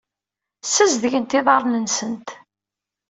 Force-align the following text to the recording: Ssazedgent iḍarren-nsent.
Ssazedgent 0.63 1.37
iḍarren-nsent. 1.39 2.27